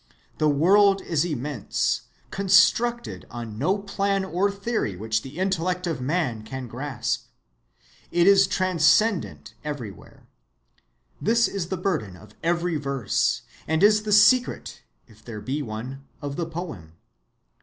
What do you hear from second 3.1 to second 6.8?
on no plan or theory which the intellect of man can